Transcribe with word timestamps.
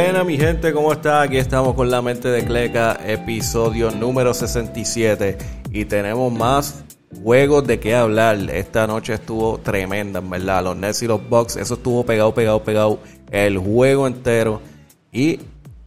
Buena 0.00 0.22
mi 0.22 0.38
gente, 0.38 0.72
¿cómo 0.72 0.92
está? 0.92 1.22
Aquí 1.22 1.38
estamos 1.38 1.74
con 1.74 1.90
la 1.90 2.00
mente 2.00 2.28
de 2.28 2.44
Cleca, 2.44 3.00
episodio 3.04 3.90
número 3.90 4.32
67 4.32 5.36
y 5.72 5.86
tenemos 5.86 6.32
más 6.32 6.84
juegos 7.20 7.66
de 7.66 7.80
qué 7.80 7.96
hablar. 7.96 8.36
Esta 8.48 8.86
noche 8.86 9.14
estuvo 9.14 9.58
tremenda, 9.58 10.20
en 10.20 10.30
verdad. 10.30 10.62
Los 10.62 10.76
Nets 10.76 11.02
y 11.02 11.08
los 11.08 11.28
Bucks, 11.28 11.56
eso 11.56 11.74
estuvo 11.74 12.06
pegado, 12.06 12.32
pegado, 12.32 12.62
pegado 12.62 13.00
el 13.32 13.58
juego 13.58 14.06
entero. 14.06 14.60
Y 15.10 15.40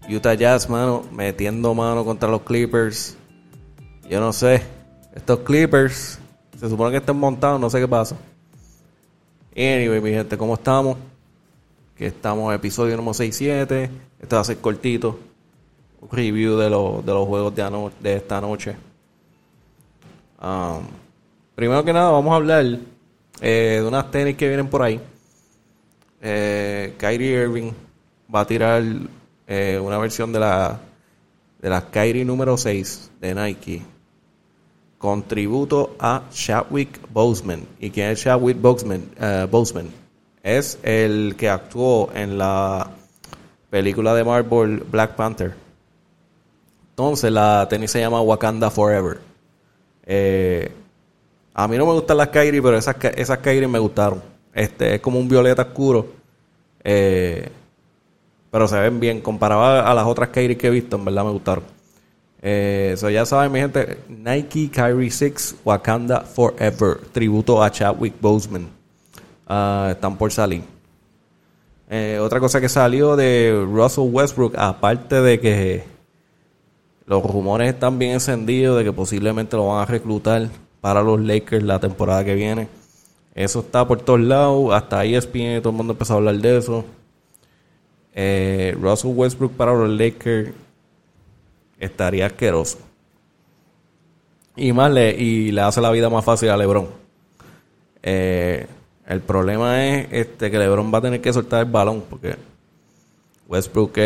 Utah 0.10 0.34
Jazz, 0.34 0.70
mano, 0.70 1.06
metiendo 1.14 1.74
mano 1.74 2.04
contra 2.04 2.28
los 2.28 2.42
Clippers. 2.42 3.16
Yo 4.10 4.20
no 4.20 4.34
sé, 4.34 4.62
estos 5.16 5.40
Clippers 5.40 6.20
se 6.60 6.68
supone 6.68 6.92
que 6.92 6.98
están 6.98 7.16
montados, 7.16 7.62
no 7.62 7.70
sé 7.70 7.80
qué 7.80 7.88
pasa. 7.88 8.18
Anyway, 9.56 10.02
mi 10.02 10.12
gente, 10.12 10.38
¿cómo 10.38 10.56
estamos? 10.56 10.98
Que 12.02 12.08
estamos 12.08 12.52
episodio 12.52 12.98
número 12.98 13.14
67. 13.14 13.92
Este 14.20 14.36
va 14.36 14.42
a 14.42 14.44
ser 14.44 14.58
cortito. 14.58 15.20
Un 16.02 16.10
review 16.10 16.58
de, 16.58 16.68
los 16.68 17.06
de 17.06 17.14
los 17.14 17.28
juegos 17.28 17.54
de, 17.54 17.92
de 18.00 18.16
esta 18.16 18.42
noche. 18.42 18.76
Um, 20.42 20.82
primero 21.54 21.86
que 21.86 21.94
nada, 21.94 22.10
vamos 22.10 22.34
a 22.34 22.38
hablar 22.38 22.66
eh, 23.40 23.80
de 23.84 23.88
unas 23.88 24.10
tenis 24.10 24.36
que 24.36 24.48
vienen 24.48 24.68
por 24.68 24.82
ahí. 24.82 25.00
Eh, 26.24 26.96
Kyrie 26.98 27.44
Irving 27.44 27.72
va 28.34 28.40
a 28.40 28.48
tirar 28.48 28.82
eh, 29.46 29.80
una 29.80 30.00
versión 30.00 30.34
de 30.34 30.40
la 30.40 30.80
de 31.62 31.70
las 31.70 31.84
Kyrie 31.84 32.26
número 32.26 32.58
6 32.58 33.12
de 33.22 33.36
Nike 33.36 33.84
con 34.98 35.22
tributo 35.22 35.96
a 36.00 36.24
Chadwick 36.32 37.00
Boseman. 37.14 37.64
¿Y 37.80 37.92
quién 37.92 38.10
es 38.10 38.24
Chadwick 38.24 38.60
Boseman? 38.60 39.04
Boseman? 39.52 40.01
Es 40.44 40.80
el 40.84 41.36
que 41.38 41.50
actuó 41.50 42.10
en 42.14 42.38
la 42.38 42.90
película 43.70 44.14
de 44.14 44.24
Marvel 44.24 44.84
Black 44.90 45.16
Panther. 45.16 45.54
Entonces 46.90 47.32
la 47.32 47.68
tenis 47.70 47.92
se 47.92 48.00
llama 48.00 48.22
Wakanda 48.22 48.70
Forever. 48.70 49.20
Eh, 50.06 50.72
a 51.54 51.68
mí 51.68 51.78
no 51.78 51.86
me 51.86 51.94
gustan 51.94 52.18
las 52.18 52.30
Kyrie, 52.30 52.62
pero 52.62 52.78
esas, 52.78 52.96
esas 53.16 53.38
Kyrie 53.40 53.68
me 53.68 53.80
gustaron. 53.80 54.22
Este 54.54 54.96
es 54.96 55.02
como 55.02 55.20
un 55.20 55.28
violeta 55.28 55.64
oscuro. 55.64 56.08
Eh, 56.84 57.50
pero 58.50 58.68
se 58.68 58.80
ven 58.80 59.00
bien. 59.00 59.22
Comparado 59.22 59.64
a 59.64 59.94
las 59.94 60.06
otras 60.06 60.30
Kyrie 60.30 60.58
que 60.58 60.68
he 60.68 60.72
visto, 60.72 60.98
en 60.98 61.06
verdad 61.06 61.24
me 61.24 61.32
gustaron. 61.32 61.64
Eh, 62.42 62.96
ya 63.14 63.26
saben, 63.26 63.52
mi 63.52 63.60
gente, 63.60 64.00
Nike 64.10 64.72
Kyrie 64.72 65.12
6 65.12 65.58
Wakanda 65.64 66.22
Forever, 66.22 66.98
tributo 67.12 67.62
a 67.62 67.70
Chadwick 67.70 68.16
Boseman. 68.20 68.81
Ah, 69.48 69.90
están 69.92 70.18
por 70.18 70.32
salir. 70.32 70.64
Eh, 71.90 72.20
otra 72.22 72.40
cosa 72.40 72.62
que 72.62 72.70
salió 72.70 73.16
de 73.16 73.66
Russell 73.68 74.10
Westbrook, 74.10 74.56
aparte 74.58 75.22
de 75.22 75.40
que 75.40 75.84
los 77.06 77.22
rumores 77.24 77.74
están 77.74 78.00
bien 78.00 78.14
encendidos 78.14 78.78
de 78.78 78.86
que 78.86 78.94
posiblemente 78.94 79.58
lo 79.58 79.68
van 79.68 79.82
a 79.82 79.86
reclutar 79.86 80.48
para 80.80 81.02
los 81.02 81.20
Lakers 81.20 81.64
la 81.64 81.80
temporada 81.80 82.24
que 82.24 82.36
viene. 82.36 82.70
Eso 83.36 83.60
está 83.60 83.88
por 83.88 84.02
todos 84.02 84.22
lados, 84.22 84.74
hasta 84.74 85.04
ESPN, 85.04 85.62
todo 85.62 85.72
el 85.72 85.76
mundo 85.76 85.94
empezó 85.94 86.14
a 86.14 86.18
hablar 86.18 86.36
de 86.36 86.58
eso. 86.58 86.86
Eh, 88.14 88.78
Russell 88.80 89.12
Westbrook 89.14 89.54
para 89.54 89.74
los 89.74 89.90
Lakers 89.90 90.54
estaría 91.80 92.26
asqueroso. 92.26 92.78
Y 94.56 94.74
más 94.74 94.92
le, 94.92 95.12
y 95.12 95.52
le 95.52 95.62
hace 95.62 95.82
la 95.82 95.92
vida 95.92 96.10
más 96.10 96.24
fácil 96.24 96.50
a 96.50 96.58
LeBron. 96.58 96.88
Eh, 98.04 98.68
el 99.08 99.22
problema 99.22 99.86
es 99.86 100.08
este 100.12 100.52
que 100.52 100.60
LeBron 100.60 100.94
va 100.94 101.00
a 101.00 101.02
tener 101.02 101.22
que 101.22 101.34
soltar 101.34 101.66
el 101.66 101.72
balón 101.72 102.04
porque 102.10 102.36
Westbrook 103.48 103.98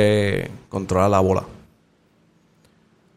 controla 0.69 1.09
la 1.09 1.19
bola. 1.19 1.45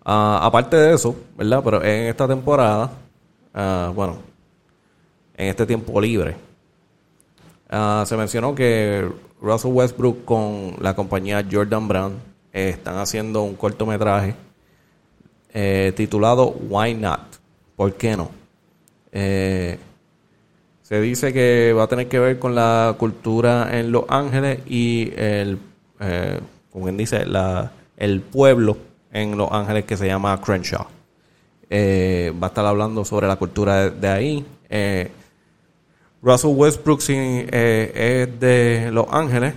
Ah, 0.04 0.40
aparte 0.42 0.76
de 0.76 0.94
eso, 0.94 1.14
¿verdad? 1.36 1.60
Pero 1.62 1.84
en 1.84 2.04
esta 2.08 2.26
temporada, 2.26 2.90
ah, 3.52 3.92
bueno, 3.94 4.18
en 5.36 5.48
este 5.48 5.66
tiempo 5.66 6.00
libre, 6.00 6.36
ah, 7.68 8.04
se 8.06 8.16
mencionó 8.16 8.54
que 8.54 9.06
Russell 9.40 9.72
Westbrook 9.72 10.24
con 10.24 10.76
la 10.80 10.94
compañía 10.94 11.46
Jordan 11.50 11.88
Brand 11.88 12.14
están 12.52 12.96
haciendo 12.96 13.42
un 13.42 13.54
cortometraje 13.54 14.34
eh, 15.52 15.92
titulado 15.96 16.48
Why 16.68 16.94
Not? 16.94 17.20
¿Por 17.76 17.94
qué 17.94 18.16
no? 18.16 18.30
Eh, 19.12 19.78
se 20.88 21.02
dice 21.02 21.34
que 21.34 21.74
va 21.74 21.82
a 21.82 21.86
tener 21.86 22.08
que 22.08 22.18
ver 22.18 22.38
con 22.38 22.54
la 22.54 22.94
cultura 22.96 23.78
en 23.78 23.92
Los 23.92 24.04
Ángeles 24.08 24.60
y 24.66 25.12
el, 25.16 25.58
eh, 26.00 26.40
como 26.72 26.86
quien 26.86 26.96
dice, 26.96 27.26
la, 27.26 27.72
el 27.98 28.22
pueblo 28.22 28.78
en 29.12 29.36
Los 29.36 29.52
Ángeles 29.52 29.84
que 29.84 29.98
se 29.98 30.06
llama 30.06 30.40
Crenshaw. 30.40 30.86
Eh, 31.68 32.32
va 32.42 32.46
a 32.46 32.48
estar 32.48 32.64
hablando 32.64 33.04
sobre 33.04 33.28
la 33.28 33.36
cultura 33.36 33.90
de, 33.90 34.08
ahí. 34.08 34.46
Eh, 34.70 35.10
Russell 36.22 36.52
Westbrook 36.56 37.00
es 37.00 38.40
de 38.40 38.88
Los 38.90 39.08
Ángeles. 39.10 39.52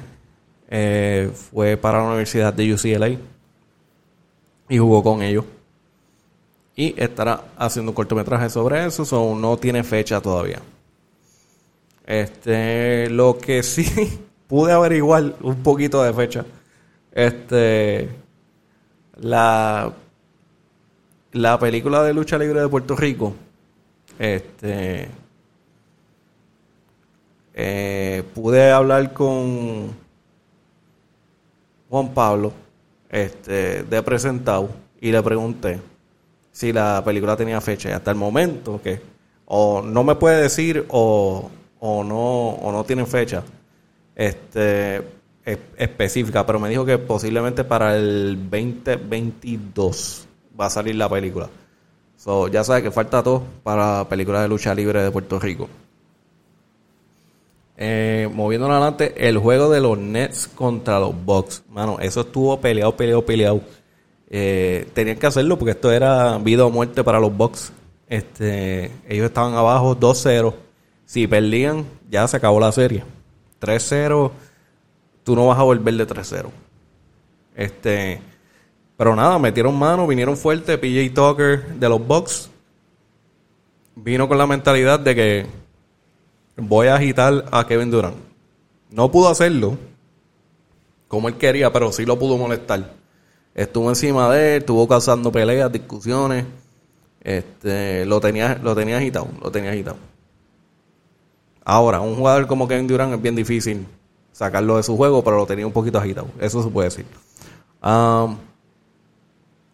fue 1.50 1.78
para 1.78 2.00
la 2.00 2.08
Universidad 2.08 2.54
de 2.54 2.74
UCLA 2.74 3.10
y 4.68 4.78
jugó 4.78 5.02
con 5.02 5.22
ellos. 5.22 5.46
Y 6.76 6.94
estará 7.02 7.42
haciendo 7.58 7.92
un 7.92 7.96
cortometraje 7.96 8.50
sobre 8.50 8.86
eso. 8.86 9.06
So 9.06 9.34
no 9.34 9.56
tiene 9.56 9.82
fecha 9.86 10.20
todavía. 10.20 10.60
Este, 12.12 13.10
lo 13.10 13.38
que 13.38 13.64
sí 13.64 13.86
pude 14.48 14.74
averiguar 14.74 15.34
un 15.42 15.64
poquito 15.64 16.04
de 16.04 16.12
fecha. 16.12 16.46
Este, 17.10 18.10
la, 19.16 19.94
la 21.32 21.58
película 21.58 22.04
de 22.04 22.14
lucha 22.14 22.38
libre 22.38 22.60
de 22.60 22.68
Puerto 22.68 22.98
Rico, 22.98 23.34
este, 24.20 25.08
eh, 27.54 28.24
pude 28.36 28.72
hablar 28.72 29.14
con 29.14 29.92
Juan 31.90 32.14
Pablo, 32.14 32.52
este, 33.10 33.84
de 33.84 34.04
presentado, 34.04 34.70
y 35.00 35.14
le 35.14 35.24
pregunté 35.24 35.80
si 36.52 36.74
la 36.74 37.02
película 37.06 37.38
tenía 37.38 37.62
fecha. 37.62 37.88
Y 37.88 37.94
hasta 37.94 38.12
el 38.12 38.18
momento, 38.18 38.82
que 38.84 39.00
o 39.46 39.82
no 39.82 40.04
me 40.04 40.16
puede 40.16 40.42
decir 40.42 40.86
o, 40.90 41.50
o 41.82 42.04
no, 42.04 42.50
o 42.50 42.72
no 42.72 42.84
tienen 42.84 43.08
fecha. 43.08 43.44
Este, 44.16 45.02
específica, 45.44 46.46
pero 46.46 46.60
me 46.60 46.70
dijo 46.70 46.86
que 46.86 46.98
posiblemente 47.00 47.64
para 47.64 47.98
el 47.98 48.38
2022 48.50 50.28
va 50.60 50.68
a 50.68 50.70
salir 50.70 50.96
la 50.96 51.10
película. 51.10 51.50
So, 52.18 52.48
ya 52.48 52.64
sabes 52.64 52.84
que 52.84 52.92
falta 52.92 53.24
todo 53.24 53.44
para 53.64 53.98
la 53.98 54.10
película 54.10 54.44
de 54.44 54.48
lucha 54.48 54.76
libre 54.76 55.02
de 55.02 55.10
Puerto 55.10 55.40
Rico. 55.40 55.68
Eh, 57.78 58.30
moviéndonos 58.32 58.76
adelante, 58.76 59.28
el 59.28 59.40
juego 59.40 59.72
de 59.72 59.82
los 59.82 59.98
Nets 59.98 60.48
contra 60.48 61.00
los 61.00 61.16
Bucks. 61.26 61.64
Mano, 61.68 61.98
eso 62.00 62.22
estuvo 62.22 62.62
peleado, 62.62 62.96
peleado, 62.96 63.26
peleado. 63.26 63.62
Eh, 64.30 64.88
tenían 64.94 65.18
que 65.18 65.26
hacerlo 65.26 65.58
porque 65.58 65.72
esto 65.72 65.92
era 65.92 66.38
vida 66.38 66.64
o 66.64 66.70
muerte 66.70 67.04
para 67.04 67.20
los 67.20 67.36
Bucks. 67.36 67.74
Este, 68.08 68.92
ellos 69.10 69.26
estaban 69.26 69.56
abajo 69.56 69.96
2-0. 69.96 70.54
Si 71.12 71.28
perdían, 71.28 71.86
ya 72.10 72.26
se 72.26 72.38
acabó 72.38 72.58
la 72.62 72.72
serie. 72.72 73.04
3-0 73.60 74.32
tú 75.26 75.36
no 75.36 75.48
vas 75.48 75.60
a 75.60 75.64
volver 75.64 75.94
de 75.96 76.08
3-0. 76.08 76.50
Este, 77.54 78.22
pero 78.96 79.14
nada, 79.14 79.38
metieron 79.38 79.78
mano, 79.78 80.08
vinieron 80.08 80.38
fuerte. 80.38 80.78
PJ 80.78 81.14
Tucker 81.14 81.68
de 81.76 81.90
los 81.90 82.08
Bucks 82.08 82.50
vino 83.94 84.30
con 84.30 84.38
la 84.38 84.48
mentalidad 84.48 85.02
de 85.02 85.14
que 85.14 85.46
voy 86.56 86.88
a 86.88 86.96
agitar 86.96 87.44
a 87.52 87.68
Kevin 87.68 87.92
Durant. 87.92 88.16
No 88.90 89.12
pudo 89.12 89.28
hacerlo 89.28 89.78
como 91.10 91.28
él 91.28 91.36
quería, 91.36 91.74
pero 91.74 91.92
sí 91.92 92.06
lo 92.06 92.18
pudo 92.18 92.38
molestar. 92.38 92.90
Estuvo 93.54 93.90
encima 93.90 94.34
de 94.34 94.56
él, 94.56 94.62
estuvo 94.62 94.88
causando 94.88 95.30
peleas, 95.30 95.70
discusiones. 95.74 96.46
Este, 97.22 98.06
lo 98.06 98.22
tenía, 98.22 98.58
lo 98.64 98.74
tenía 98.74 98.96
agitado, 98.96 99.28
lo 99.42 99.52
tenía 99.52 99.72
agitado. 99.72 100.11
Ahora, 101.64 102.02
un 102.02 102.16
jugador 102.16 102.48
como 102.48 102.68
Kevin 102.68 102.88
Durant 102.88 103.14
es 103.14 103.22
bien 103.22 103.36
difícil 103.36 103.86
sacarlo 104.32 104.78
de 104.78 104.84
su 104.84 104.98
juego, 104.98 105.24
pero 105.24 105.38
lo 105.38 105.46
tenía 105.46 105.68
un 105.68 105.74
poquito 105.74 106.00
agitado. 106.00 106.28
Eso 106.40 106.64
se 106.64 106.70
puede 106.70 106.90
decir. 106.90 107.06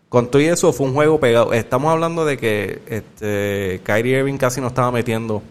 con 0.09 0.27
todo 0.29 0.41
y 0.41 0.45
eso 0.45 0.73
fue 0.73 0.87
un 0.87 0.93
juego 0.93 1.19
pegado. 1.19 1.53
Estamos 1.53 1.91
hablando 1.91 2.25
de 2.25 2.37
que 2.37 2.81
este, 2.87 3.81
Kyrie 3.83 4.19
Irving 4.19 4.37
casi 4.37 4.59
no 4.61 4.67
estaba 4.67 4.91
metiendo. 4.91 5.41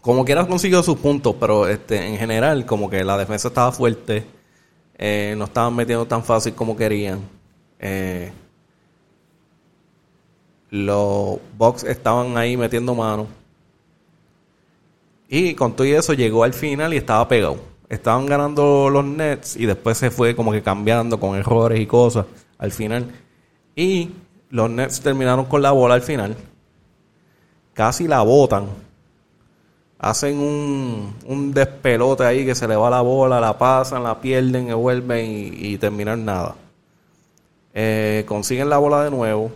Como 0.00 0.24
quiera 0.24 0.46
consiguió 0.46 0.82
sus 0.82 0.98
puntos, 0.98 1.34
pero 1.40 1.66
este, 1.66 2.06
en 2.06 2.16
general, 2.18 2.66
como 2.66 2.90
que 2.90 3.04
la 3.04 3.16
defensa 3.16 3.48
estaba 3.48 3.72
fuerte. 3.72 4.24
Eh, 4.96 5.34
no 5.36 5.44
estaban 5.44 5.74
metiendo 5.74 6.06
tan 6.06 6.22
fácil 6.22 6.54
como 6.54 6.76
querían. 6.76 7.20
Eh, 7.78 8.32
los 10.70 11.38
Bucks 11.56 11.84
estaban 11.84 12.36
ahí 12.36 12.56
metiendo 12.56 12.94
mano. 12.94 13.26
Y 15.28 15.54
con 15.54 15.74
todo 15.74 15.86
eso 15.86 16.12
llegó 16.12 16.44
al 16.44 16.54
final 16.54 16.94
y 16.94 16.98
estaba 16.98 17.26
pegado. 17.28 17.58
estaban 17.88 18.26
ganando 18.26 18.90
los 18.90 19.04
Nets 19.04 19.56
y 19.56 19.66
después 19.66 19.98
se 19.98 20.10
fue 20.10 20.34
como 20.34 20.52
que 20.52 20.62
cambiando 20.62 21.20
con 21.20 21.36
errores 21.36 21.80
y 21.80 21.86
cosas 21.86 22.26
al 22.58 22.72
final. 22.72 23.10
Y 23.76 24.10
los 24.50 24.70
Nets 24.70 25.00
terminaron 25.00 25.46
con 25.46 25.62
la 25.62 25.72
bola 25.72 25.94
al 25.94 26.02
final. 26.02 26.36
Casi 27.72 28.06
la 28.06 28.22
botan. 28.22 28.68
Hacen 29.98 30.38
un, 30.38 31.14
un 31.26 31.52
despelote 31.52 32.24
ahí 32.24 32.44
que 32.44 32.54
se 32.54 32.68
le 32.68 32.76
va 32.76 32.90
la 32.90 33.00
bola, 33.00 33.40
la 33.40 33.56
pasan, 33.56 34.04
la 34.04 34.20
pierden, 34.20 34.68
y 34.68 34.72
vuelven 34.72 35.26
y, 35.54 35.78
terminan 35.78 36.24
nada. 36.24 36.56
Eh, 37.72 38.24
consiguen 38.28 38.68
la 38.68 38.78
bola 38.78 39.04
de 39.04 39.10
nuevo. 39.10 39.50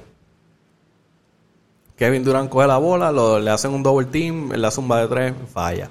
Kevin 1.98 2.22
Durant 2.22 2.48
coge 2.48 2.68
la 2.68 2.78
bola, 2.78 3.10
le 3.40 3.50
hacen 3.50 3.72
un 3.72 3.82
double 3.82 4.06
team, 4.06 4.52
la 4.52 4.70
zumba 4.70 5.00
de 5.00 5.08
tres, 5.08 5.34
falla. 5.52 5.90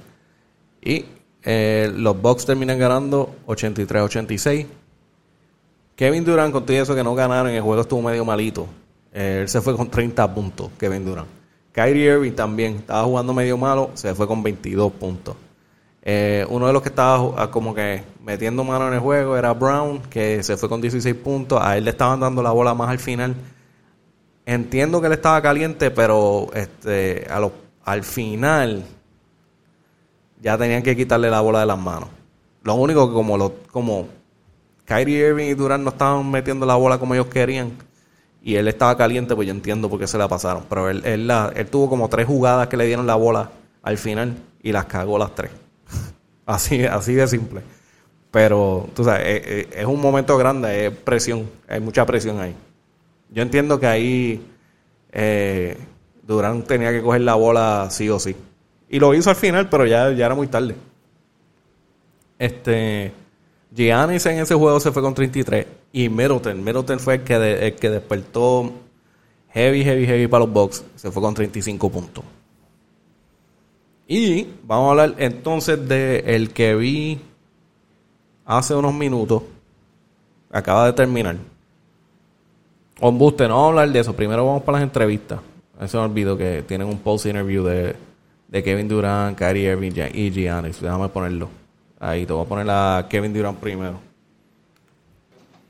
Y 0.81 1.04
eh, 1.44 1.92
los 1.94 2.19
Bucks 2.21 2.45
terminan 2.45 2.80
ganando 2.80 3.36
83-86. 3.45 4.65
Kevin 5.98 6.24
Durant, 6.24 6.54
con 6.54 6.63
eso 6.69 6.95
que 6.95 7.04
no 7.04 7.13
ganaron, 7.13 7.51
el 7.51 7.62
juego 7.62 7.81
estuvo 7.81 8.01
medio 8.01 8.24
malito. 8.24 8.68
Eh, 9.12 9.39
él 9.42 9.50
se 9.50 9.59
fue 9.59 9.75
con 9.75 9.89
30 9.89 10.33
puntos, 10.33 10.69
Kevin 10.80 11.04
Durant. 11.04 11.27
Kyrie 11.74 12.13
Irving 12.13 12.31
también 12.31 12.75
estaba 12.77 13.03
jugando 13.03 13.33
medio 13.33 13.57
malo, 13.57 13.92
se 13.94 14.15
fue 14.15 14.27
con 14.27 14.42
22 14.42 14.94
puntos. 14.94 15.36
Eh, 16.01 16.45
uno 16.50 16.68
de 16.68 16.74
los 16.74 16.81
que 16.81 16.88
estaba 16.88 17.33
ah, 17.36 17.51
como 17.51 17.75
que 17.75 18.01
metiendo 18.24 18.63
mano 18.63 18.88
en 18.88 18.94
el 18.94 19.01
juego 19.01 19.36
era 19.36 19.53
Brown, 19.53 20.00
que 20.10 20.42
se 20.42 20.56
fue 20.56 20.69
con 20.69 20.80
16 20.80 21.13
puntos. 21.15 21.60
A 21.62 21.77
él 21.77 21.83
le 21.83 21.89
estaban 21.89 22.21
dando 22.21 22.42
la 22.42 22.51
bola 22.51 22.74
más 22.74 22.89
al 22.89 23.00
final. 23.00 23.36
Entiendo 24.48 25.02
que 25.02 25.08
él 25.08 25.14
estaba 25.14 25.42
caliente, 25.42 25.92
pero 25.92 26.48
este, 26.54 27.28
a 27.30 27.50
al 27.84 28.04
final 28.06 28.86
ya 30.42 30.58
tenían 30.58 30.84
que 30.84 30.96
quitarle 30.96 31.30
la 31.30 31.42
bola 31.42 31.60
de 31.60 31.66
las 31.66 31.78
manos. 31.78 32.08
Lo 32.64 32.76
único 32.76 33.10
que 33.10 33.14
como, 33.14 33.38
lo, 33.38 33.56
como 33.74 34.08
Kyrie 34.86 35.28
Irving 35.28 35.48
y 35.48 35.54
Durant 35.54 35.84
no 35.84 35.90
estaban 35.90 36.32
metiendo 36.32 36.66
la 36.66 36.76
bola 36.76 36.98
como 36.98 37.14
ellos 37.14 37.28
querían 37.28 37.74
y 38.42 38.56
él 38.56 38.70
estaba 38.70 38.96
caliente, 38.96 39.36
pues 39.36 39.48
yo 39.48 39.54
entiendo 39.54 39.90
por 39.90 40.00
qué 40.00 40.08
se 40.08 40.18
la 40.18 40.30
pasaron. 40.30 40.64
Pero 40.70 40.90
él, 40.90 41.02
él, 41.04 41.30
él 41.30 41.68
tuvo 41.68 41.90
como 41.90 42.08
tres 42.08 42.26
jugadas 42.26 42.70
que 42.70 42.78
le 42.78 42.86
dieron 42.86 43.06
la 43.06 43.16
bola 43.16 43.52
al 43.84 43.98
final 43.98 44.38
y 44.64 44.72
las 44.72 44.86
cagó 44.86 45.18
las 45.18 45.36
tres. 45.36 45.52
así, 46.46 46.86
así 46.86 47.16
de 47.16 47.28
simple. 47.28 47.60
Pero, 48.32 48.88
tú 48.96 49.04
sabes, 49.04 49.28
es, 49.28 49.46
eh, 49.46 49.70
es, 49.74 49.86
un 49.86 50.00
momento 50.00 50.38
grande, 50.38 50.86
es 50.86 50.96
presión, 50.96 51.50
hay 51.68 51.82
mucha 51.82 52.06
presión 52.06 52.40
ahí. 52.40 52.56
Yo 53.29 53.41
entiendo 53.41 53.79
que 53.79 53.88
ahí 53.88 54.41
eh, 55.12 55.77
Durant 56.24 56.68
tenía 56.68 56.91
que 56.91 57.01
coger 57.01 57.21
la 57.21 57.35
bola 57.35 57.88
sí 57.89 58.09
o 58.09 58.19
sí. 58.19 58.35
Y 58.89 59.00
lo 59.00 59.13
hizo 59.13 59.29
al 59.29 59.35
final, 59.35 59.69
pero 59.69 59.85
ya, 59.85 60.12
ya 60.12 60.25
era 60.25 60.35
muy 60.35 60.47
tarde. 60.47 60.75
Este. 62.39 63.12
Giannis 63.75 64.25
en 64.25 64.39
ese 64.39 64.56
juego 64.56 64.79
se 64.79 64.91
fue 64.91 65.01
con 65.01 65.13
33. 65.13 65.65
Y 65.91 66.09
Middleton. 66.09 66.63
Middleton 66.63 67.00
fue 67.00 67.15
el 67.15 67.24
que, 67.24 67.68
el 67.68 67.75
que 67.75 67.89
despertó 67.89 68.71
heavy, 69.50 69.83
heavy, 69.83 70.06
heavy 70.06 70.27
para 70.27 70.45
los 70.45 70.53
Bucks. 70.53 70.83
Se 70.95 71.12
fue 71.12 71.21
con 71.21 71.33
35 71.33 71.89
puntos. 71.89 72.24
Y 74.07 74.47
vamos 74.63 74.88
a 74.88 74.91
hablar 74.91 75.15
entonces 75.18 75.88
de 75.88 76.19
el 76.27 76.51
que 76.51 76.75
vi 76.75 77.19
hace 78.45 78.74
unos 78.74 78.94
minutos. 78.94 79.44
Acaba 80.50 80.85
de 80.85 80.94
terminar. 80.94 81.35
On 83.00 83.18
Buste, 83.18 83.48
no 83.48 83.56
vamos 83.56 83.66
a 83.66 83.70
hablar 83.70 83.92
de 83.92 84.00
eso. 84.00 84.14
Primero 84.16 84.46
vamos 84.46 84.64
para 84.64 84.80
las 84.80 84.88
entrevistas. 84.88 85.40
Eso 85.80 86.00
me 86.00 86.06
olvido 86.06 86.36
que 86.36 86.64
tienen 86.68 86.88
un 86.88 86.98
post 86.98 87.28
interview 87.28 87.64
de, 87.64 87.96
de 88.48 88.64
Kevin 88.64 88.88
Durant, 88.88 89.38
Kyrie 89.38 89.72
Irving 89.72 89.92
y 90.14 90.32
Giannis. 90.32 90.82
Déjame 90.82 91.08
ponerlo. 91.10 91.50
Ahí 92.00 92.26
te 92.26 92.34
voy 92.34 92.44
a 92.44 92.50
poner 92.50 92.68
a 92.70 93.06
Kevin 93.08 93.34
Durant 93.34 93.60
primero. 93.60 94.00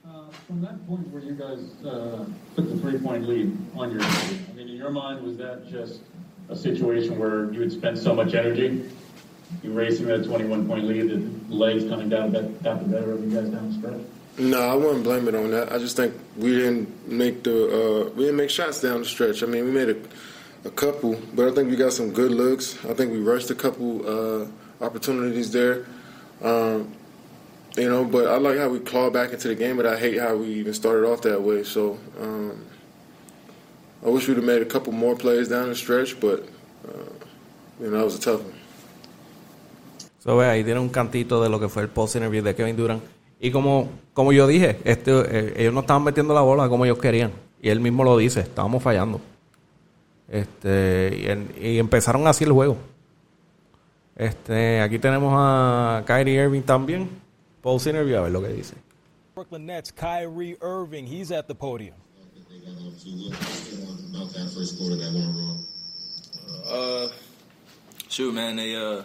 Uh, 0.06 0.30
from 0.48 0.62
that 0.62 0.76
point 0.88 1.06
where 1.12 1.22
you 1.22 1.34
guys 1.34 1.60
uh, 1.86 2.24
took 2.56 2.70
the 2.70 2.78
three-point 2.80 3.28
lead 3.28 3.52
on 3.76 3.92
your, 3.92 4.02
I 4.02 4.54
mean, 4.56 4.70
in 4.70 4.78
your 4.78 4.92
mind, 4.92 5.22
was 5.22 5.36
that 5.38 5.68
just 5.70 6.00
a 6.48 6.56
situation 6.56 7.20
where 7.20 7.52
you 7.52 7.60
had 7.60 7.72
spent 7.74 7.98
so 7.98 8.14
much 8.14 8.36
energy, 8.36 8.90
you 9.64 9.74
racing 9.74 10.06
that 10.08 10.22
21-point 10.22 10.86
lead, 10.86 11.10
that 11.10 11.54
legs 11.54 11.84
coming 11.90 12.08
down 12.08 12.32
got 12.64 12.80
the 12.80 12.86
better 12.86 13.12
of 13.12 13.22
you 13.22 13.36
guys 13.36 13.50
down 13.50 13.68
the 13.68 13.78
stretch? 13.78 14.17
No, 14.38 14.60
I 14.62 14.75
wouldn't 14.75 15.04
blame 15.04 15.28
it 15.28 15.36
on 15.36 15.50
that. 15.51 15.72
I 15.72 15.80
just 15.80 15.95
think 15.95 16.13
we 16.38 16.51
didn't 16.51 17.07
make 17.07 17.44
the 17.44 18.06
uh, 18.06 18.10
we 18.12 18.25
didn't 18.25 18.38
make 18.38 18.51
shots 18.51 18.81
down 18.81 19.00
the 19.00 19.06
stretch. 19.06 19.42
I 19.42 19.48
mean, 19.48 19.66
we 19.66 19.72
made 19.72 19.89
a 19.89 19.98
a 20.66 20.69
couple, 20.69 21.19
but 21.34 21.48
I 21.48 21.56
think 21.56 21.69
we 21.69 21.75
got 21.75 21.94
some 21.94 22.12
good 22.12 22.31
looks. 22.31 22.78
I 22.86 22.94
think 22.94 23.12
we 23.12 23.19
rushed 23.19 23.50
a 23.50 23.56
couple 23.56 24.06
uh, 24.06 24.45
opportunities 24.84 25.51
there. 25.51 25.86
Um, 26.44 26.94
you 27.75 27.89
know, 27.89 28.06
but 28.06 28.28
I 28.28 28.38
like 28.38 28.57
how 28.57 28.69
we 28.69 28.80
clawed 28.80 29.13
back 29.13 29.31
into 29.31 29.48
the 29.48 29.56
game, 29.56 29.78
but 29.78 29.86
I 29.86 29.98
hate 29.98 30.19
how 30.19 30.36
we 30.36 30.48
even 30.56 30.74
started 30.74 31.07
off 31.07 31.22
that 31.22 31.42
way. 31.42 31.63
So 31.63 31.98
um, 32.19 32.66
I 34.06 34.10
wish 34.10 34.28
we'd 34.28 34.38
have 34.38 34.45
made 34.45 34.62
a 34.62 34.66
couple 34.66 34.94
more 34.94 35.16
plays 35.16 35.48
down 35.48 35.69
the 35.69 35.75
stretch, 35.75 36.19
but 36.19 36.48
uh, 36.88 37.13
you 37.80 37.90
know, 37.90 37.98
that 37.98 38.04
was 38.04 38.16
a 38.16 38.22
tough 38.22 38.44
one. 38.44 38.54
So, 40.19 40.42
ahí 40.42 40.63
tiene 40.63 40.80
un 40.80 40.90
cantito 40.90 41.42
de 41.42 41.48
lo 41.48 41.60
que 41.60 41.69
fue 41.69 41.83
el 41.83 41.90
post 41.90 42.16
interview 42.16 42.44
de 42.44 42.54
Kevin 42.54 42.75
Durant. 42.75 43.01
Y 43.39 43.51
como, 43.51 43.89
como 44.13 44.34
yo 44.34 44.48
dije, 44.48 44.80
este, 44.84 45.12
eh, 45.12 45.54
ellos 45.57 45.74
no 45.74 45.81
estaban 45.81 46.04
metiendo 46.04 46.34
la 46.34 46.42
bola 46.42 46.69
como 46.69 46.86
ellos 46.86 46.98
querían. 46.98 47.31
Y 47.62 47.69
él 47.69 47.80
mismo 47.80 48.04
lo 48.04 48.18
dice, 48.18 48.42
estábamos 48.42 48.81
fallando. 48.81 49.22
Este, 50.28 51.48
y, 51.60 51.78
empezaron 51.78 52.28
así 52.28 52.44
el 52.44 52.51
juego. 52.51 52.78
Este, 54.16 54.81
aquí 54.81 55.00
tenemos 55.00 55.34
a 55.36 56.04
Kyrie 56.06 56.44
Irving 56.44 56.62
también. 56.62 57.10
Post 57.62 57.88
interview, 57.88 58.18
a 58.18 58.22
ver 58.22 58.31
lo 58.31 58.42
que 58.42 58.50
dice. 58.50 58.75
Brooklyn 59.36 59.66
Nets, 59.66 59.92
Kyrie 59.92 60.57
Irving, 60.62 61.06
he's 61.06 61.31
at 61.31 61.48
the 61.48 61.54
podium. 61.54 61.95
Uh, 66.69 67.07
shoot, 68.10 68.33
man, 68.33 68.56
they 68.56 68.75
uh, 68.75 69.04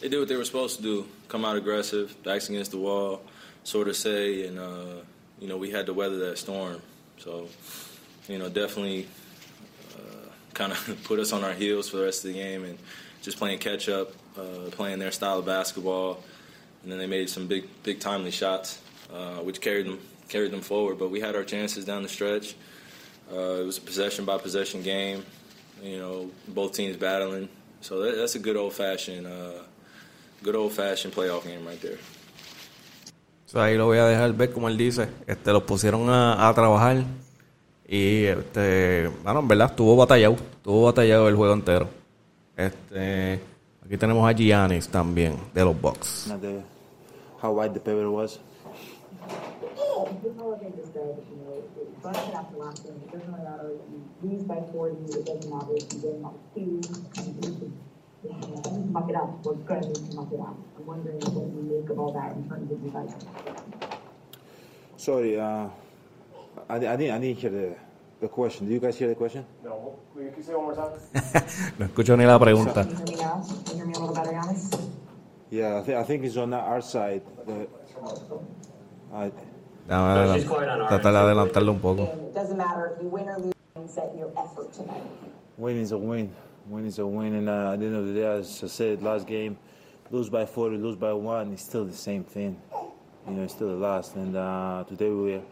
they 0.00 0.08
did 0.08 0.18
what 0.18 0.28
they 0.28 0.36
were 0.36 0.44
supposed 0.44 0.76
to 0.78 0.82
do. 0.82 1.06
Come 1.28 1.44
out 1.44 1.56
aggressive, 1.56 2.14
backs 2.24 2.48
against 2.48 2.72
the 2.72 2.78
wall, 2.78 3.22
sort 3.64 3.88
of 3.88 3.96
say, 3.96 4.46
and 4.46 4.58
uh, 4.58 5.02
you 5.40 5.48
know 5.48 5.56
we 5.56 5.70
had 5.70 5.86
to 5.86 5.94
weather 5.94 6.18
that 6.28 6.38
storm. 6.38 6.80
So, 7.18 7.48
you 8.28 8.38
know, 8.38 8.48
definitely 8.48 9.06
kind 10.54 10.72
of 10.72 11.00
put 11.04 11.18
us 11.18 11.32
on 11.32 11.44
our 11.44 11.52
heels 11.52 11.88
for 11.88 11.96
the 11.96 12.04
rest 12.04 12.24
of 12.24 12.32
the 12.32 12.38
game 12.38 12.64
and 12.64 12.78
just 13.22 13.38
playing 13.38 13.58
catch 13.58 13.88
up, 13.88 14.12
uh, 14.38 14.70
playing 14.70 14.98
their 14.98 15.10
style 15.10 15.38
of 15.38 15.46
basketball, 15.46 16.22
and 16.82 16.92
then 16.92 16.98
they 16.98 17.06
made 17.06 17.28
some 17.28 17.46
big, 17.46 17.64
big 17.82 18.00
timely 18.00 18.30
shots, 18.30 18.80
uh, 19.12 19.36
which 19.38 19.60
carried 19.60 19.86
them 19.86 19.98
carried 20.28 20.52
them 20.52 20.60
forward. 20.60 20.98
But 20.98 21.10
we 21.10 21.20
had 21.20 21.34
our 21.34 21.44
chances 21.44 21.84
down 21.84 22.02
the 22.02 22.08
stretch. 22.08 22.54
Uh, 23.32 23.60
it 23.62 23.66
was 23.66 23.78
a 23.78 23.80
possession 23.80 24.24
by 24.24 24.38
possession 24.38 24.82
game. 24.82 25.24
You 25.82 25.98
know, 25.98 26.30
both 26.48 26.74
teams 26.74 26.96
battling. 26.96 27.48
So 27.80 28.00
that, 28.02 28.16
that's 28.16 28.34
a 28.34 28.38
good 28.38 28.56
old 28.56 28.74
fashioned, 28.74 29.26
uh, 29.26 29.62
good 30.42 30.54
old 30.54 30.72
fashioned 30.72 31.14
playoff 31.14 31.44
game 31.44 31.66
right 31.66 31.80
there. 31.80 31.98
Ahí 33.54 33.76
lo 33.76 33.86
voy 33.86 33.98
a 33.98 34.06
dejar 34.06 34.32
ver 34.34 34.52
como 34.52 34.68
él 34.68 34.76
dice. 34.76 35.08
Este, 35.26 35.52
los 35.52 35.62
pusieron 35.64 36.08
a, 36.08 36.48
a 36.48 36.54
trabajar. 36.54 37.04
Y 37.88 38.24
este, 38.24 39.10
bueno, 39.24 39.40
en 39.40 39.48
verdad 39.48 39.70
estuvo 39.70 39.96
batallado, 39.96 40.34
estuvo 40.34 40.84
batallado 40.84 41.28
el 41.28 41.34
juego 41.34 41.54
entero. 41.54 41.88
Este, 42.56 43.40
aquí 43.84 43.96
tenemos 43.96 44.28
a 44.28 44.32
Giannis 44.32 44.88
también 44.88 45.36
de 45.52 45.64
los 45.64 45.80
Bucks. 45.80 46.32
how 47.40 47.50
wide 47.52 47.72
the 47.72 47.80
pivot 47.80 48.06
was. 48.06 48.38
Sorry, 64.96 65.40
uh, 65.40 65.68
I, 66.68 66.74
I, 66.74 66.78
didn't, 66.78 66.92
I 66.92 67.18
didn't 67.18 67.38
hear 67.38 67.50
the, 67.50 67.74
the 68.20 68.28
question. 68.28 68.66
Do 68.66 68.74
you 68.74 68.80
guys 68.80 68.98
hear 68.98 69.08
the 69.08 69.14
question? 69.14 69.46
No. 69.64 69.98
Can 70.14 70.34
you 70.36 70.42
say 70.42 70.54
one 70.54 70.64
more 70.64 70.74
time? 70.74 70.92
no 71.78 71.86
escucho 71.86 72.16
ni 72.18 72.26
la 72.26 72.38
pregunta. 72.38 72.84
Can 72.84 73.06
you 73.06 73.16
hear 73.16 73.86
me 73.86 73.94
a 73.94 73.98
little 73.98 74.14
better, 74.14 74.32
Giannis? 74.32 74.90
Yeah, 75.50 75.80
I, 75.80 75.82
th 75.82 75.96
I 75.96 76.04
think 76.04 76.24
it's 76.24 76.36
on 76.36 76.52
our 76.52 76.82
side. 76.82 77.22
The, 77.46 77.66
I, 79.12 79.32
Déjame 79.88 80.44
tratar 80.88 81.12
de 81.12 81.18
adelantarlo 81.18 81.72
un 81.72 81.80
poco. 81.80 82.02
It 82.02 82.34
doesn't 82.34 82.56
matter 82.56 82.92
if 82.94 83.02
you 83.02 83.08
win 83.08 83.28
or 83.28 83.38
lose, 83.38 83.54
set 83.90 84.14
your 84.16 84.30
effort 84.36 84.72
tonight. 84.72 85.02
Win 85.58 85.78
is 85.78 85.92
a 85.92 85.98
win. 85.98 86.30
Win 86.70 86.86
is 86.86 87.00
a 87.00 87.06
win. 87.06 87.34
And 87.34 87.48
uh, 87.48 87.72
at 87.72 87.80
the 87.80 87.86
end 87.86 87.96
of 87.96 88.06
the 88.06 88.14
day, 88.14 88.26
as 88.26 88.62
I 88.62 88.68
said, 88.68 89.02
last 89.02 89.26
game, 89.26 89.58
lose 90.12 90.30
by 90.30 90.46
40, 90.46 90.76
lose 90.76 90.94
by 90.94 91.12
one, 91.12 91.52
it's 91.52 91.64
still 91.64 91.84
the 91.84 91.92
same 91.92 92.22
thing. 92.22 92.62
You 93.26 93.34
know, 93.34 93.42
it's 93.42 93.54
still 93.54 93.68
the 93.68 93.74
last. 93.74 94.14
And 94.14 94.36
uh, 94.36 94.84
today 94.88 95.10
we 95.10 95.42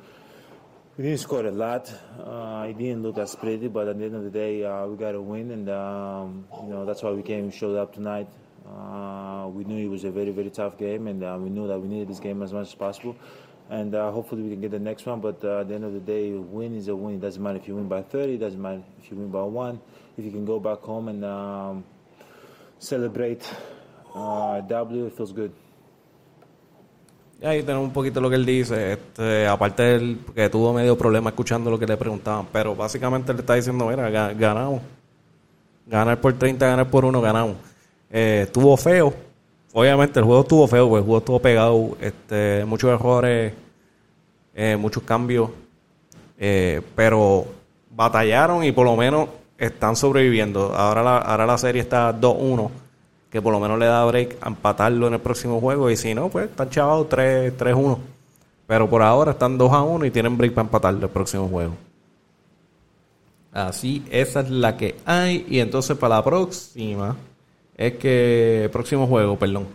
we 0.96 1.04
didn't 1.04 1.18
score 1.18 1.44
a 1.44 1.50
lot. 1.50 1.92
Uh, 2.18 2.66
it 2.68 2.78
didn't 2.78 3.02
look 3.02 3.18
as 3.18 3.34
pretty, 3.34 3.66
but 3.66 3.88
at 3.88 3.98
the 3.98 4.04
end 4.04 4.14
of 4.14 4.22
the 4.22 4.30
day, 4.30 4.64
uh, 4.64 4.86
we 4.86 4.96
got 4.96 5.14
a 5.14 5.20
win, 5.20 5.50
and 5.52 5.68
um, 5.70 6.46
you 6.62 6.70
know 6.70 6.84
that's 6.84 7.02
why 7.02 7.10
we 7.10 7.22
came 7.22 7.44
and 7.44 7.54
showed 7.54 7.76
up 7.76 7.94
tonight. 7.94 8.28
Uh, 8.68 9.48
we 9.48 9.64
knew 9.64 9.86
it 9.86 9.90
was 9.90 10.04
a 10.04 10.10
very, 10.10 10.30
very 10.30 10.50
tough 10.50 10.78
game, 10.78 11.08
and 11.08 11.24
uh, 11.24 11.36
we 11.40 11.50
knew 11.50 11.66
that 11.66 11.78
we 11.80 11.88
needed 11.88 12.08
this 12.08 12.20
game 12.20 12.42
as 12.42 12.52
much 12.52 12.68
as 12.68 12.74
possible. 12.74 13.16
And 13.70 13.94
uh, 13.94 14.10
hopefully 14.10 14.42
we 14.42 14.50
can 14.50 14.60
get 14.60 14.70
the 14.70 14.78
next 14.78 15.04
one. 15.04 15.20
But 15.20 15.44
uh, 15.44 15.60
at 15.60 15.68
the 15.68 15.74
end 15.74 15.84
of 15.84 15.92
the 15.92 16.00
day, 16.00 16.32
win 16.32 16.74
is 16.74 16.88
a 16.88 16.96
win. 16.96 17.16
It 17.16 17.20
doesn't 17.20 17.42
matter 17.42 17.58
if 17.58 17.68
you 17.68 17.76
win 17.76 17.86
by 17.86 18.02
30. 18.02 18.34
It 18.34 18.38
doesn't 18.38 18.60
matter 18.60 18.82
if 19.02 19.10
you 19.10 19.18
win 19.18 19.30
by 19.30 19.42
one. 19.42 19.80
If 20.18 20.24
you 20.24 20.32
can 20.32 20.44
go 20.44 20.58
back 20.58 20.80
home 20.82 21.08
and 21.10 21.24
um, 21.24 21.84
celebrate 22.80 23.42
uh, 24.14 24.60
W, 24.66 25.06
it 25.06 25.12
feels 25.16 25.32
good. 25.32 25.52
Ahí 27.40 27.62
tenemos 27.62 27.84
un 27.86 27.92
poquito 27.92 28.20
lo 28.20 28.28
que 28.28 28.34
él 28.34 28.44
dice, 28.44 28.94
este, 28.94 29.46
aparte 29.46 29.82
del 29.84 30.18
que 30.34 30.48
tuvo 30.50 30.72
medio 30.72 30.98
problema 30.98 31.30
escuchando 31.30 31.70
lo 31.70 31.78
que 31.78 31.86
le 31.86 31.96
preguntaban, 31.96 32.46
pero 32.52 32.74
básicamente 32.74 33.32
le 33.32 33.38
está 33.40 33.54
diciendo, 33.54 33.86
mira, 33.86 34.10
ga- 34.10 34.36
ganamos. 34.36 34.82
Ganar 35.86 36.20
por 36.20 36.32
30, 36.36 36.66
ganar 36.66 36.90
por 36.90 37.04
1, 37.04 37.20
ganamos. 37.20 37.56
Eh, 38.10 38.42
estuvo 38.46 38.76
feo. 38.76 39.14
Obviamente 39.72 40.18
el 40.18 40.24
juego 40.24 40.40
estuvo 40.42 40.66
feo, 40.66 40.88
porque 40.88 40.98
el 40.98 41.04
juego 41.04 41.18
estuvo 41.18 41.38
pegado, 41.38 41.96
este, 42.00 42.64
muchos 42.64 42.90
errores, 42.90 43.52
eh, 44.54 44.76
muchos 44.76 45.04
cambios, 45.04 45.50
eh, 46.38 46.82
pero 46.96 47.44
batallaron 47.94 48.64
y 48.64 48.72
por 48.72 48.84
lo 48.84 48.96
menos 48.96 49.28
están 49.58 49.96
sobreviviendo. 49.96 50.74
Ahora 50.74 51.02
la, 51.02 51.18
ahora 51.18 51.46
la 51.46 51.58
serie 51.58 51.82
está 51.82 52.18
2-1, 52.18 52.70
que 53.30 53.42
por 53.42 53.52
lo 53.52 53.60
menos 53.60 53.78
le 53.78 53.86
da 53.86 54.04
break 54.04 54.36
a 54.40 54.48
empatarlo 54.48 55.08
en 55.08 55.14
el 55.14 55.20
próximo 55.20 55.60
juego. 55.60 55.90
Y 55.90 55.96
si 55.96 56.14
no, 56.14 56.28
pues 56.28 56.48
están 56.48 56.70
chavados 56.70 57.08
3 57.08 57.58
3-1. 57.58 57.98
Pero 58.66 58.88
por 58.88 59.02
ahora 59.02 59.32
están 59.32 59.58
2-1 59.58 60.06
y 60.06 60.10
tienen 60.10 60.36
break 60.38 60.52
para 60.54 60.66
empatarlo 60.66 61.06
el 61.06 61.12
próximo 61.12 61.48
juego. 61.48 61.74
Así, 63.52 64.04
esa 64.10 64.40
es 64.40 64.50
la 64.50 64.76
que 64.76 64.94
hay. 65.04 65.44
Y 65.48 65.58
entonces 65.60 65.96
para 65.96 66.16
la 66.16 66.24
próxima, 66.24 67.16
es 67.76 67.94
que, 67.94 68.68
próximo 68.72 69.06
juego, 69.06 69.36
perdón. 69.38 69.66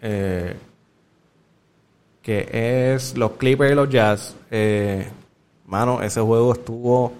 eh, 0.00 0.54
que 2.22 2.92
es 2.94 3.16
los 3.16 3.32
Clippers 3.32 3.72
y 3.72 3.74
los 3.74 3.88
Jazz. 3.88 4.34
Eh, 4.50 5.06
mano, 5.66 6.02
ese 6.02 6.20
juego 6.20 6.52
estuvo 6.52 7.12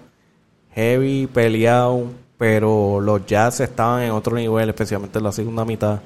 heavy, 0.73 1.27
peleado, 1.27 2.07
pero 2.37 3.01
los 3.01 3.25
Jazz 3.25 3.59
estaban 3.59 4.03
en 4.03 4.11
otro 4.11 4.35
nivel, 4.35 4.69
especialmente 4.69 5.17
en 5.17 5.23
la 5.23 5.31
segunda 5.31 5.65
mitad. 5.65 5.99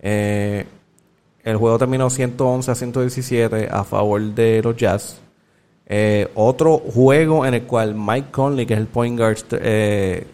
Eh, 0.00 0.66
el 1.42 1.56
juego 1.56 1.78
terminó 1.78 2.10
111 2.10 2.70
a 2.70 2.74
117 2.74 3.68
a 3.70 3.84
favor 3.84 4.20
de 4.20 4.62
los 4.62 4.76
Jazz. 4.76 5.20
Eh, 5.86 6.30
otro 6.34 6.78
juego 6.78 7.46
en 7.46 7.54
el 7.54 7.62
cual 7.62 7.94
Mike 7.94 8.28
Conley, 8.30 8.66
que 8.66 8.74
es 8.74 8.80
el 8.80 8.86
point 8.86 9.18
guard, 9.18 9.38
eh, 9.52 10.26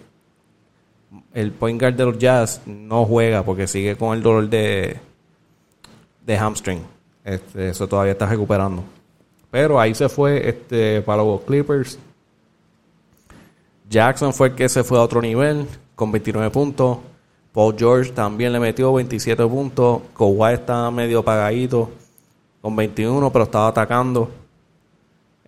el 1.33 1.53
point 1.53 1.81
guard 1.81 1.95
de 1.95 2.05
los 2.05 2.19
Jazz, 2.19 2.63
no 2.67 3.05
juega 3.05 3.45
porque 3.45 3.67
sigue 3.67 3.97
con 3.97 4.17
el 4.17 4.23
dolor 4.23 4.49
de, 4.49 4.97
de 6.27 6.37
hamstring. 6.37 6.83
Este, 7.25 7.69
eso 7.71 7.87
todavía 7.89 8.13
está 8.13 8.27
recuperando. 8.27 8.85
Pero 9.51 9.81
ahí 9.81 9.95
se 9.95 10.09
fue 10.09 10.49
este, 10.49 11.01
para 11.03 11.23
los 11.23 11.41
Clippers. 11.43 11.99
Jackson 13.89 14.33
fue 14.33 14.49
el 14.49 14.55
que 14.55 14.69
se 14.69 14.85
fue 14.85 14.99
a 14.99 15.03
otro 15.03 15.21
nivel 15.21 15.67
con 15.95 16.11
29 16.11 16.51
puntos. 16.51 16.99
Paul 17.53 17.77
George 17.79 18.11
también 18.13 18.53
le 18.53 18.61
metió 18.61 18.93
27 18.93 19.47
puntos. 19.47 20.03
Kawhi 20.17 20.55
estaba 20.55 20.91
medio 20.91 21.21
apagadito 21.21 21.91
con 22.61 22.75
21, 22.75 23.31
pero 23.31 23.45
estaba 23.45 23.69
atacando. 23.69 24.31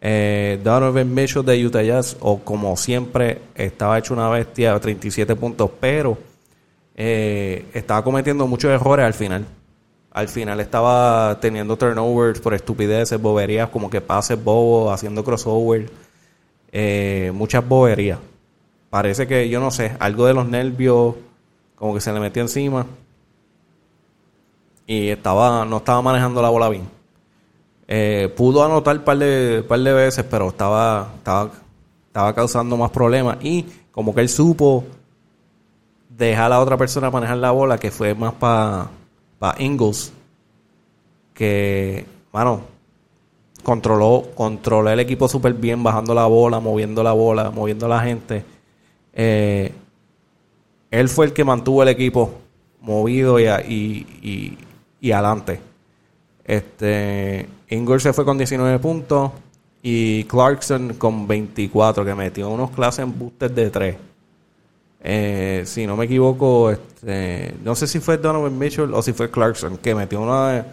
Eh, 0.01 0.61
Donovan 0.63 1.13
Mitchell 1.13 1.45
de 1.45 1.65
Utah 1.65 1.83
Jazz, 1.83 2.17
o 2.21 2.39
como 2.39 2.77
siempre, 2.77 3.41
estaba 3.55 3.99
hecho 3.99 4.15
una 4.15 4.29
bestia, 4.29 4.79
37 4.79 5.35
puntos, 5.35 5.71
pero 5.81 6.17
eh, 6.95 7.65
estaba 7.73 8.05
cometiendo 8.05 8.47
muchos 8.47 8.71
errores 8.71 9.05
al 9.05 9.15
final. 9.15 9.45
Al 10.13 10.29
final 10.29 10.61
estaba 10.61 11.39
teniendo 11.41 11.77
turnovers 11.77 12.41
por 12.41 12.55
estupideces, 12.55 13.21
boberías, 13.21 13.69
como 13.69 13.91
que 13.91 14.01
pases 14.01 14.43
bobos, 14.43 14.93
haciendo 14.93 15.25
crossover, 15.25 15.91
eh, 16.79 17.33
muchas 17.33 17.67
boberías. 17.67 18.19
Parece 18.91 19.27
que, 19.27 19.49
yo 19.49 19.61
no 19.61 19.71
sé, 19.71 19.97
algo 19.99 20.27
de 20.27 20.35
los 20.35 20.47
nervios, 20.47 21.15
como 21.75 21.95
que 21.95 22.03
se 22.03 22.13
le 22.13 22.21
metió 22.21 22.43
encima. 22.43 22.85
Y 24.87 25.09
estaba, 25.09 25.65
no 25.65 25.79
estaba 25.79 26.03
manejando 26.03 26.43
la 26.43 26.51
bola 26.51 26.69
bien. 26.69 26.87
Eh, 27.89 28.31
pudo 28.37 28.63
anotar 28.63 28.99
un 28.99 29.05
par 29.05 29.17
de, 29.17 29.65
par 29.67 29.81
de 29.81 29.93
veces, 29.95 30.27
pero 30.29 30.49
estaba, 30.49 31.13
estaba, 31.17 31.51
estaba 32.09 32.35
causando 32.35 32.77
más 32.77 32.91
problemas. 32.91 33.39
Y 33.41 33.65
como 33.91 34.15
que 34.15 34.21
él 34.21 34.29
supo 34.29 34.85
dejar 36.11 36.45
a 36.45 36.49
la 36.51 36.61
otra 36.61 36.77
persona 36.77 37.11
manejar 37.11 37.39
la 37.39 37.53
bola, 37.53 37.79
que 37.79 37.91
fue 37.91 38.15
más 38.15 38.35
para 38.35 38.91
pa 39.39 39.55
Ingles, 39.59 40.13
que, 41.33 42.05
mano, 42.33 42.76
controló, 43.67 44.29
controló 44.37 44.91
el 44.91 45.01
equipo 45.01 45.27
súper 45.27 45.53
bien, 45.53 45.83
bajando 45.83 46.15
la 46.15 46.27
bola, 46.27 46.61
moviendo 46.61 47.03
la 47.03 47.11
bola, 47.11 47.51
moviendo 47.51 47.87
a 47.87 47.89
la 47.89 48.01
gente. 48.01 48.45
Eh, 49.13 49.73
él 50.89 51.09
fue 51.09 51.27
el 51.27 51.33
que 51.33 51.43
mantuvo 51.43 51.83
el 51.83 51.89
equipo 51.89 52.31
movido 52.81 53.41
y, 53.41 53.47
y, 53.47 54.07
y, 54.23 54.59
y 55.01 55.11
adelante. 55.11 55.59
Este, 56.45 57.49
Ingles 57.69 58.05
se 58.05 58.13
fue 58.13 58.25
con 58.25 58.39
19 58.39 58.79
puntos 58.79 59.33
y 59.83 60.23
Clarkson 60.25 60.95
con 60.95 61.27
24, 61.27 62.05
que 62.05 62.15
metió 62.15 62.49
unos 62.49 62.71
clases 62.71 63.01
en 63.01 63.19
boosters 63.19 63.53
de 63.53 63.71
3. 63.71 63.97
Eh, 65.01 65.63
si 65.67 65.89
no 65.89 65.97
me 65.97 66.05
equivoco, 66.05 66.71
este, 66.71 67.57
no 67.65 67.75
sé 67.75 67.89
si 67.89 67.99
fue 67.99 68.17
Donovan 68.17 68.57
Mitchell 68.57 68.95
o 68.95 69.03
si 69.03 69.13
fue 69.13 69.29
Clarkson, 69.29 69.77
que 69.79 69.93
metió 69.93 70.21
una 70.21 70.65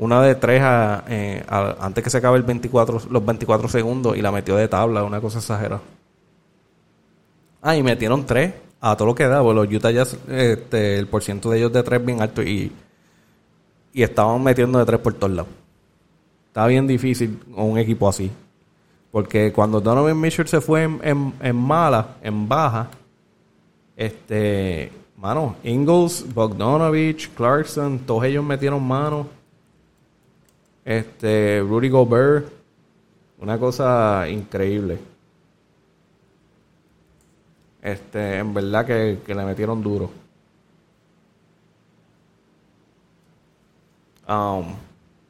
una 0.00 0.20
de 0.22 0.34
3 0.34 0.60
a- 0.64 1.04
eh, 1.08 1.44
antes 1.78 2.02
que 2.02 2.10
se 2.10 2.18
acabe 2.18 2.36
el 2.38 2.42
24, 2.42 3.02
los 3.10 3.24
24 3.24 3.68
segundos 3.68 4.16
y 4.16 4.22
la 4.22 4.32
metió 4.32 4.56
de 4.56 4.66
tabla, 4.66 5.04
una 5.04 5.20
cosa 5.20 5.38
exagerada. 5.38 5.80
Ah, 7.62 7.76
y 7.76 7.82
metieron 7.82 8.24
3 8.26 8.52
a 8.80 8.96
todo 8.96 9.08
lo 9.08 9.14
que 9.14 9.26
da, 9.28 9.42
porque 9.42 9.54
los 9.66 9.72
Utah 9.76 9.90
Jazz, 9.90 10.16
este, 10.28 10.98
el 10.98 11.06
porciento 11.06 11.50
de 11.50 11.58
ellos 11.58 11.72
de 11.72 11.82
3 11.82 12.04
bien 12.04 12.22
alto 12.22 12.42
y, 12.42 12.72
y 13.92 14.02
estaban 14.02 14.42
metiendo 14.42 14.78
de 14.78 14.86
3 14.86 14.98
por 15.00 15.12
todos 15.14 15.32
lados. 15.34 15.52
Está 16.48 16.66
bien 16.66 16.86
difícil 16.86 17.38
un 17.54 17.78
equipo 17.78 18.08
así. 18.08 18.30
Porque 19.12 19.52
cuando 19.52 19.80
Donovan 19.80 20.18
Mitchell 20.20 20.48
se 20.48 20.60
fue 20.60 20.84
en, 20.84 21.00
en- 21.02 21.34
en 21.40 21.56
mala, 21.56 22.16
en 22.22 22.48
baja, 22.48 22.88
este, 23.96 24.90
mano, 25.16 25.56
Ingles, 25.62 26.24
Bogdanovich, 26.32 27.28
Clarkson, 27.34 27.98
todos 28.06 28.24
ellos 28.24 28.42
metieron 28.44 28.82
mano. 28.86 29.26
Este, 30.84 31.60
Rudy 31.60 31.88
Gobert, 31.88 32.46
una 33.40 33.58
cosa 33.58 34.26
increíble. 34.28 34.98
Este, 37.82 38.38
en 38.38 38.52
verdad 38.52 38.84
que, 38.86 39.18
que 39.24 39.34
le 39.34 39.44
metieron 39.44 39.82
duro. 39.82 40.10
Um, 44.28 44.74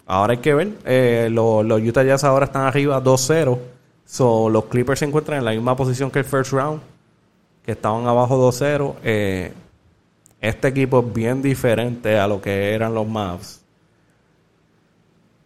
ahora 0.06 0.32
hay 0.32 0.38
que 0.38 0.54
ver. 0.54 0.72
eh, 0.84 1.28
lo- 1.30 1.62
los 1.62 1.80
Utah 1.80 2.02
Jazz 2.02 2.24
ahora 2.24 2.46
están 2.46 2.62
arriba 2.66 3.00
2-0. 3.02 3.58
So, 4.04 4.48
los 4.50 4.64
Clippers 4.66 4.98
se 4.98 5.04
encuentran 5.06 5.38
en 5.38 5.44
la 5.44 5.52
misma 5.52 5.76
posición 5.76 6.10
que 6.10 6.18
el 6.20 6.24
first 6.24 6.52
round. 6.52 6.80
Que 7.64 7.72
estaban 7.72 8.06
abajo 8.06 8.36
2-0. 8.36 8.96
Eh, 9.04 9.52
este 10.40 10.68
equipo 10.68 11.00
es 11.00 11.12
bien 11.14 11.40
diferente 11.42 12.18
a 12.18 12.26
lo 12.26 12.40
que 12.42 12.74
eran 12.74 12.94
los 12.94 13.06
Mavs. 13.06 13.60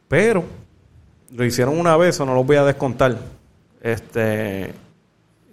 Pero 0.08 0.44
lo 1.32 1.44
hicieron 1.44 1.78
una 1.78 1.96
vez, 1.96 2.18
o 2.20 2.26
no 2.26 2.34
los 2.34 2.46
voy 2.46 2.56
a 2.56 2.64
descontar. 2.64 3.18
Este, 3.80 4.72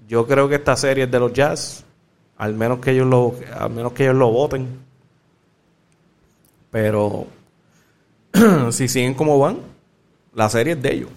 yo 0.07 0.27
creo 0.27 0.47
que 0.47 0.55
esta 0.55 0.75
serie 0.75 1.05
es 1.05 1.11
de 1.11 1.19
los 1.19 1.33
Jazz. 1.33 1.83
Al 2.37 2.53
menos 2.53 2.79
que 2.79 2.91
ellos 2.91 3.07
lo, 3.07 3.35
al 3.57 3.69
menos 3.69 3.93
que 3.93 4.03
ellos 4.03 4.15
lo 4.15 4.31
voten. 4.31 4.67
Pero 6.69 7.27
si 8.71 8.87
siguen 8.87 9.13
como 9.13 9.37
van, 9.37 9.59
la 10.33 10.49
serie 10.49 10.73
es 10.73 10.81
de 10.81 10.93
ellos. 10.93 11.09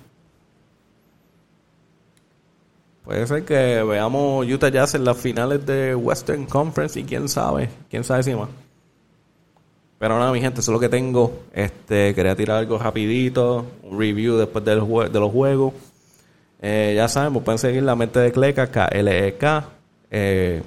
Puede 3.04 3.26
ser 3.26 3.44
que 3.44 3.82
veamos 3.82 4.46
Utah 4.46 4.70
Jazz 4.70 4.94
en 4.94 5.04
las 5.04 5.18
finales 5.18 5.64
de 5.66 5.94
Western 5.94 6.46
Conference 6.46 6.98
y 6.98 7.04
quién 7.04 7.28
sabe, 7.28 7.68
quién 7.90 8.02
sabe 8.02 8.22
si 8.22 8.34
más. 8.34 8.48
Pero 9.98 10.18
nada, 10.18 10.32
mi 10.32 10.40
gente, 10.40 10.60
eso 10.60 10.70
es 10.70 10.74
lo 10.74 10.80
que 10.80 10.88
tengo. 10.88 11.42
Este, 11.52 12.14
quería 12.14 12.34
tirar 12.36 12.58
algo 12.58 12.78
rapidito, 12.78 13.64
un 13.82 13.98
review 13.98 14.36
después 14.36 14.64
del 14.64 14.80
jue- 14.80 15.08
de 15.08 15.20
los 15.20 15.30
juegos. 15.32 15.72
Eh, 16.60 16.94
ya 16.96 17.08
saben, 17.08 17.32
pueden 17.42 17.58
seguir 17.58 17.82
la 17.82 17.94
mente 17.94 18.18
de 18.18 18.32
Cleca, 18.32 18.66
K-L-E-K, 18.66 19.68
eh, 20.10 20.62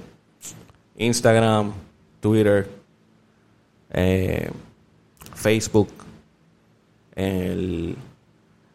Instagram, 0.96 1.72
Twitter, 2.20 2.68
eh, 3.90 4.50
Facebook, 5.34 5.88
el 7.14 7.96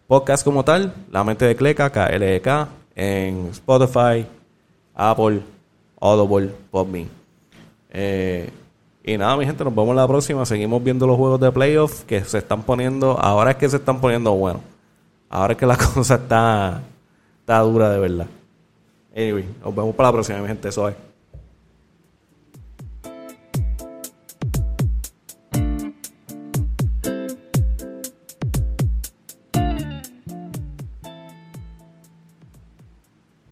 podcast 0.07 0.43
como 0.43 0.63
tal, 0.63 0.93
La 1.11 1.23
Mente 1.23 1.45
de 1.45 1.55
Cleca, 1.55 1.89
KLK, 1.89 2.67
en 2.95 3.47
Spotify, 3.51 4.25
Apple, 4.95 5.41
Audible, 5.99 6.51
Podme. 6.71 7.07
Y 9.03 9.17
nada, 9.17 9.35
mi 9.35 9.45
gente, 9.45 9.63
nos 9.65 9.75
vemos 9.75 9.93
la 9.95 10.07
próxima. 10.07 10.45
Seguimos 10.45 10.81
viendo 10.81 11.05
los 11.05 11.17
juegos 11.17 11.39
de 11.39 11.51
playoff 11.51 12.03
que 12.03 12.23
se 12.23 12.37
están 12.37 12.63
poniendo. 12.63 13.19
Ahora 13.19 13.51
es 13.51 13.57
que 13.57 13.67
se 13.69 13.75
están 13.77 13.99
poniendo 13.99 14.31
buenos. 14.33 14.61
Ahora 15.29 15.53
es 15.53 15.59
que 15.59 15.65
la 15.65 15.77
cosa 15.93 16.15
está, 16.15 16.81
está 17.41 17.59
dura 17.59 17.89
de 17.89 17.99
verdad. 17.99 18.27
Anyway, 19.15 19.45
nos 19.63 19.75
vemos 19.75 19.93
para 19.95 20.09
la 20.09 20.13
próxima, 20.13 20.39
mi 20.39 20.47
gente. 20.47 20.69
Eso 20.69 20.87
es. 20.87 20.95